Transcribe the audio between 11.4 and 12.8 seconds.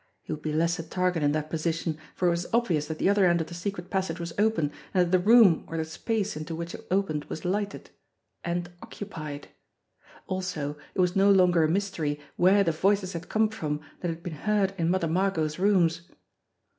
a mystery where the